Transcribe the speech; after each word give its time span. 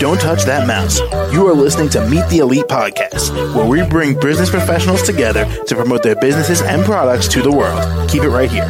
Don't 0.00 0.20
touch 0.20 0.42
that 0.42 0.64
mouse. 0.66 0.98
You 1.32 1.46
are 1.46 1.54
listening 1.54 1.88
to 1.90 2.04
Meet 2.08 2.28
the 2.28 2.38
Elite 2.38 2.64
podcast, 2.64 3.54
where 3.54 3.64
we 3.66 3.88
bring 3.88 4.18
business 4.18 4.50
professionals 4.50 5.02
together 5.02 5.44
to 5.66 5.74
promote 5.76 6.02
their 6.02 6.16
businesses 6.16 6.62
and 6.62 6.84
products 6.84 7.28
to 7.28 7.42
the 7.42 7.52
world. 7.52 8.10
Keep 8.10 8.24
it 8.24 8.28
right 8.30 8.50
here. 8.50 8.68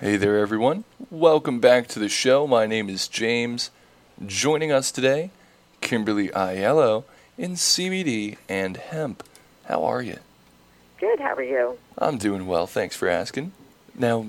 Hey 0.00 0.16
there, 0.16 0.38
everyone. 0.38 0.84
Welcome 1.10 1.60
back 1.60 1.86
to 1.88 1.98
the 1.98 2.08
show. 2.08 2.46
My 2.46 2.64
name 2.66 2.88
is 2.88 3.06
James. 3.06 3.70
Joining 4.24 4.72
us 4.72 4.90
today, 4.90 5.30
Kimberly 5.82 6.28
Aiello 6.28 7.04
in 7.36 7.52
CBD 7.52 8.38
and 8.48 8.78
hemp. 8.78 9.22
How 9.66 9.84
are 9.84 10.00
you? 10.00 10.20
Good. 10.98 11.20
How 11.20 11.34
are 11.34 11.42
you? 11.42 11.76
I'm 11.98 12.16
doing 12.16 12.46
well. 12.46 12.66
Thanks 12.66 12.96
for 12.96 13.08
asking. 13.08 13.52
Now, 13.98 14.28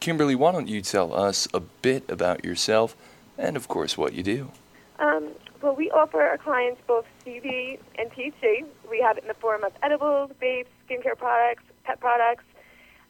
Kimberly, 0.00 0.34
why 0.34 0.52
don't 0.52 0.68
you 0.68 0.80
tell 0.80 1.12
us 1.12 1.46
a 1.52 1.60
bit 1.60 2.10
about 2.10 2.44
yourself 2.44 2.96
and, 3.36 3.56
of 3.56 3.68
course, 3.68 3.98
what 3.98 4.14
you 4.14 4.22
do? 4.22 4.50
Um, 4.98 5.28
well, 5.60 5.74
we 5.74 5.90
offer 5.90 6.22
our 6.22 6.38
clients 6.38 6.80
both 6.86 7.04
CBD 7.24 7.78
and 7.98 8.10
THC. 8.10 8.64
We 8.90 9.00
have 9.00 9.18
it 9.18 9.24
in 9.24 9.28
the 9.28 9.34
form 9.34 9.64
of 9.64 9.72
edibles, 9.82 10.30
vapes, 10.40 10.66
skincare 10.88 11.16
products, 11.16 11.62
pet 11.84 12.00
products, 12.00 12.44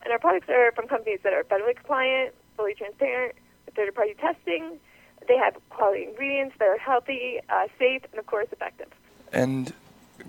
and 0.03 0.13
our 0.13 0.19
products 0.19 0.49
are 0.49 0.73
from 0.73 0.89
companies 0.89 1.21
that 1.23 1.33
are 1.33 1.45
federally 1.45 1.77
compliant, 1.77 2.35
fully 2.57 2.75
transparent, 2.75 3.35
with 3.65 3.75
third-party 3.77 4.15
testing. 4.21 4.79
They 5.29 5.37
have 5.37 5.57
quality 5.71 6.05
ingredients 6.05 6.57
that 6.59 6.67
are 6.67 6.79
healthy, 6.79 7.39
uh, 7.49 7.67
safe, 7.79 8.03
and 8.11 8.19
of 8.19 8.27
course 8.27 8.49
effective. 8.51 8.89
And 9.33 9.73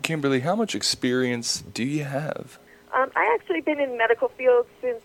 Kimberly, 0.04 0.42
how 0.42 0.56
much 0.56 0.76
experience 0.76 1.62
do 1.62 1.84
you 1.84 2.04
have? 2.04 2.60
Um, 2.94 3.12
I 3.16 3.32
actually 3.40 3.62
been 3.62 3.80
in 3.80 3.92
the 3.92 3.98
medical 3.98 4.30
field 4.30 4.66
since 4.82 5.02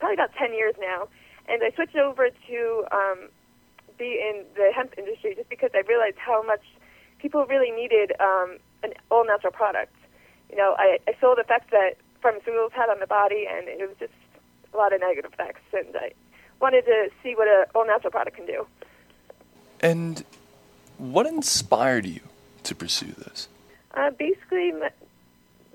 probably 0.00 0.14
about 0.14 0.34
10 0.34 0.52
years 0.52 0.74
now, 0.80 1.06
and 1.46 1.62
I 1.62 1.70
switched 1.70 1.96
over 1.96 2.30
to 2.30 2.84
um, 2.90 3.28
be 3.98 4.18
in 4.18 4.44
the 4.56 4.72
hemp 4.74 4.94
industry 4.98 5.34
just 5.36 5.48
because 5.48 5.70
I 5.74 5.82
realized 5.86 6.16
how 6.16 6.42
much 6.42 6.62
people 7.18 7.44
really 7.46 7.70
needed 7.70 8.12
um, 8.18 8.56
an 8.82 8.94
all 9.10 9.24
natural 9.24 9.52
product. 9.52 9.94
You 10.50 10.56
know, 10.56 10.74
I, 10.78 10.98
I 11.06 11.14
saw 11.20 11.34
the 11.36 11.42
effects 11.42 11.70
that 11.70 11.96
pharmaceuticals 12.24 12.72
had 12.72 12.88
on 12.88 12.98
the 12.98 13.06
body, 13.06 13.46
and 13.48 13.68
it 13.68 13.86
was 13.86 13.96
just 14.00 14.12
a 14.72 14.76
lot 14.76 14.92
of 14.92 15.00
negative 15.00 15.32
effects, 15.32 15.62
and 15.72 15.94
I 15.94 16.12
wanted 16.60 16.84
to 16.86 17.10
see 17.22 17.34
what 17.34 17.46
an 17.46 17.66
all 17.74 17.86
natural 17.86 18.10
product 18.10 18.36
can 18.36 18.46
do. 18.46 18.66
And 19.80 20.24
what 20.98 21.26
inspired 21.26 22.06
you 22.06 22.20
to 22.64 22.74
pursue 22.74 23.12
this? 23.12 23.48
Uh, 23.94 24.10
basically, 24.10 24.72
my, 24.72 24.90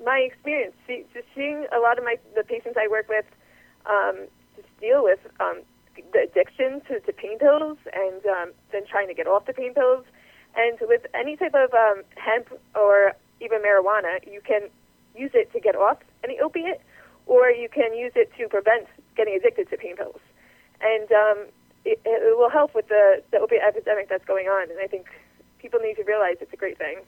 my 0.04 0.18
experience, 0.20 0.74
see, 0.88 1.04
just 1.14 1.28
seeing 1.36 1.66
a 1.76 1.80
lot 1.80 1.98
of 1.98 2.04
my 2.04 2.18
the 2.36 2.44
patients 2.44 2.78
I 2.80 2.88
work 2.88 3.10
with 3.10 3.26
um, 3.88 4.28
just 4.56 4.68
deal 4.80 5.04
with 5.04 5.20
um, 5.40 5.62
the 6.14 6.20
addiction 6.20 6.82
to, 6.88 7.00
to 7.00 7.14
pain 7.14 7.40
pills 7.40 7.78
and 7.94 8.26
um, 8.26 8.52
then 8.72 8.86
trying 8.86 9.08
to 9.08 9.14
get 9.14 9.28
off 9.28 9.46
the 9.46 9.54
pain 9.54 9.74
pills. 9.74 10.06
And 10.56 10.78
with 10.82 11.06
any 11.14 11.36
type 11.36 11.54
of 11.54 11.74
um, 11.74 12.04
hemp 12.16 12.48
or 12.76 13.14
even 13.42 13.62
marijuana, 13.62 14.26
you 14.26 14.42
can 14.42 14.70
use 15.16 15.32
it 15.34 15.52
to 15.54 15.60
get 15.60 15.76
off 15.76 15.98
any 16.24 16.40
opiate, 16.40 16.82
or 17.26 17.50
you 17.50 17.70
can 17.70 17.94
use 17.94 18.14
it 18.16 18.32
to 18.38 18.48
prevent 18.48 18.88
getting 19.16 19.36
addicted 19.36 19.70
to 19.70 19.78
pain 19.78 19.96
pills. 19.96 20.20
And 20.82 21.12
um, 21.12 21.46
it, 21.84 22.00
it 22.06 22.38
will 22.38 22.50
help 22.50 22.74
with 22.74 22.88
the, 22.88 23.22
the 23.32 23.40
opiate 23.40 23.62
epidemic 23.68 24.10
that's 24.10 24.26
going 24.26 24.48
on. 24.48 24.70
And 24.70 24.80
I 24.80 24.88
think 24.88 25.08
people 25.60 25.80
need 25.80 25.96
to 25.96 26.04
realize 26.04 26.38
it's 26.42 26.54
a 26.54 26.58
great 26.58 26.78
thing 26.78 27.00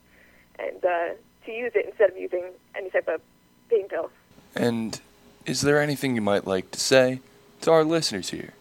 and 0.59 0.83
uh, 0.83 1.09
to 1.45 1.51
use 1.51 1.71
it 1.75 1.85
instead 1.85 2.09
of 2.09 2.17
using 2.17 2.45
any 2.75 2.89
type 2.89 3.07
of 3.07 3.21
pain 3.69 3.87
pill. 3.87 4.09
And 4.55 4.99
is 5.47 5.61
there 5.61 5.81
anything 5.81 6.13
you 6.13 6.21
might 6.21 6.45
like 6.45 6.69
to 6.71 6.79
say 6.79 7.21
to 7.61 7.71
our 7.71 7.83
listeners 7.83 8.29
here? 8.29 8.53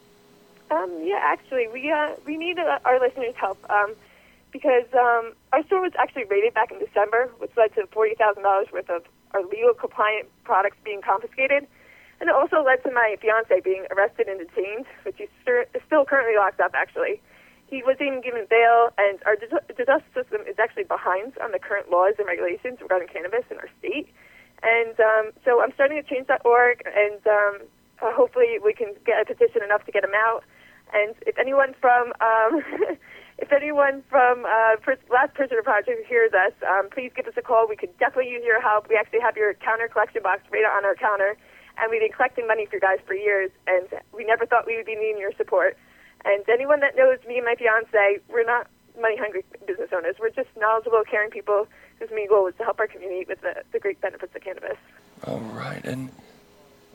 Um, 0.70 0.90
yeah, 1.02 1.20
actually, 1.20 1.68
we 1.68 1.90
uh, 1.90 2.14
we 2.24 2.36
need 2.36 2.58
uh, 2.58 2.78
our 2.84 2.98
listeners' 2.98 3.34
help 3.36 3.58
um, 3.70 3.94
because 4.52 4.86
um, 4.94 5.32
our 5.52 5.62
store 5.66 5.82
was 5.82 5.92
actually 5.98 6.24
raided 6.24 6.54
back 6.54 6.72
in 6.72 6.78
December, 6.78 7.30
which 7.38 7.50
led 7.56 7.74
to 7.74 7.86
forty 7.88 8.14
thousand 8.14 8.42
dollars 8.42 8.68
worth 8.72 8.88
of 8.88 9.04
our 9.32 9.42
legal 9.42 9.74
compliant 9.74 10.28
products 10.44 10.76
being 10.84 11.02
confiscated, 11.02 11.66
and 12.20 12.30
it 12.30 12.34
also 12.34 12.64
led 12.64 12.82
to 12.84 12.90
my 12.90 13.16
fiance 13.20 13.60
being 13.60 13.84
arrested 13.94 14.28
and 14.28 14.38
detained, 14.38 14.86
which 15.02 15.20
is 15.20 15.28
still 15.86 16.04
currently 16.04 16.36
locked 16.36 16.60
up. 16.60 16.72
Actually, 16.74 17.20
he 17.66 17.82
wasn't 17.82 18.02
even 18.02 18.20
given 18.22 18.46
bail, 18.48 18.90
and 18.98 19.18
our 19.26 19.36
justice 19.36 20.02
system 20.14 20.40
is 20.48 20.58
actually 20.58 20.84
behind 20.84 21.36
on 21.42 21.52
the 21.52 21.58
current 21.58 21.90
laws 21.90 22.14
and 22.18 22.26
regulations 22.26 22.78
regarding 22.80 23.08
cannabis 23.08 23.44
in 23.50 23.58
our 23.58 23.68
state. 23.78 24.08
And 24.66 24.98
um, 24.98 25.30
so 25.44 25.62
I'm 25.62 25.70
starting 25.78 25.98
at 25.98 26.08
change.org, 26.08 26.82
and 26.90 27.22
um, 27.26 27.54
hopefully 28.02 28.58
we 28.58 28.74
can 28.74 28.94
get 29.06 29.22
a 29.22 29.24
petition 29.24 29.62
enough 29.62 29.86
to 29.86 29.92
get 29.92 30.02
them 30.02 30.16
out. 30.16 30.42
And 30.92 31.14
if 31.22 31.38
anyone 31.38 31.74
from 31.80 32.10
um, 32.18 32.66
if 33.38 33.52
anyone 33.52 34.02
from 34.10 34.42
uh, 34.42 34.74
Last 35.06 35.34
Prisoner 35.34 35.62
Project 35.62 36.02
hears 36.08 36.32
us, 36.34 36.50
um, 36.66 36.90
please 36.90 37.12
give 37.14 37.30
us 37.30 37.38
a 37.38 37.42
call. 37.42 37.68
We 37.70 37.76
could 37.76 37.96
definitely 37.98 38.32
use 38.32 38.42
your 38.42 38.60
help. 38.60 38.88
We 38.90 38.96
actually 38.96 39.20
have 39.22 39.36
your 39.36 39.54
counter 39.54 39.86
collection 39.86 40.22
box 40.22 40.42
right 40.50 40.66
on 40.66 40.84
our 40.84 40.96
counter, 40.96 41.38
and 41.78 41.86
we've 41.90 42.02
been 42.02 42.10
collecting 42.10 42.46
money 42.50 42.66
for 42.66 42.76
you 42.76 42.82
guys 42.82 42.98
for 43.06 43.14
years, 43.14 43.50
and 43.70 43.86
we 44.10 44.24
never 44.24 44.46
thought 44.46 44.66
we 44.66 44.74
would 44.74 44.86
be 44.86 44.98
needing 44.98 45.22
your 45.22 45.32
support. 45.38 45.78
And 46.24 46.42
anyone 46.50 46.80
that 46.80 46.96
knows 46.96 47.22
me 47.22 47.38
and 47.38 47.46
my 47.46 47.54
fiance, 47.54 48.18
we're 48.26 48.42
not 48.42 48.66
money 49.00 49.16
hungry 49.16 49.44
business 49.66 49.90
owners. 49.94 50.16
We're 50.20 50.30
just 50.30 50.48
knowledgeable, 50.58 51.02
caring 51.08 51.30
people 51.30 51.66
whose 51.98 52.10
main 52.10 52.28
goal 52.28 52.46
is 52.46 52.54
to 52.58 52.64
help 52.64 52.78
our 52.80 52.86
community 52.86 53.24
with 53.28 53.40
the, 53.40 53.62
the 53.72 53.78
great 53.78 54.00
benefits 54.00 54.34
of 54.34 54.42
cannabis. 54.42 54.76
All 55.26 55.38
right. 55.38 55.84
And 55.84 56.10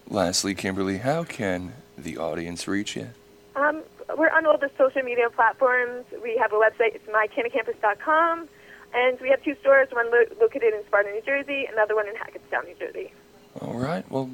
lastly, 0.07 0.53
Kimberly, 0.55 0.99
how 0.99 1.23
can 1.23 1.73
the 1.97 2.17
audience 2.17 2.67
reach 2.67 2.95
you? 2.95 3.09
Um, 3.55 3.83
we're 4.17 4.29
on 4.29 4.45
all 4.45 4.57
the 4.57 4.71
social 4.77 5.01
media 5.01 5.29
platforms. 5.29 6.05
We 6.23 6.37
have 6.37 6.53
a 6.53 6.55
website. 6.55 6.95
It's 6.95 7.07
mycannacampus.com. 7.07 8.47
And 8.93 9.19
we 9.21 9.29
have 9.29 9.41
two 9.43 9.55
stores, 9.61 9.87
one 9.91 10.11
lo- 10.11 10.25
located 10.39 10.73
in 10.73 10.83
Sparta, 10.85 11.09
New 11.11 11.21
Jersey, 11.21 11.65
another 11.71 11.95
one 11.95 12.07
in 12.07 12.15
Hackettstown, 12.15 12.65
New 12.65 12.75
Jersey. 12.75 13.13
All 13.61 13.73
right. 13.73 14.09
Well, 14.11 14.31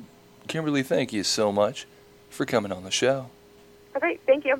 Kimberly, 0.47 0.83
thank 0.83 1.13
you 1.13 1.23
so 1.23 1.51
much 1.51 1.85
for 2.29 2.45
coming 2.45 2.71
on 2.71 2.83
the 2.83 2.91
show. 2.91 3.29
All 3.95 4.01
right. 4.01 4.19
Thank 4.25 4.45
you. 4.45 4.59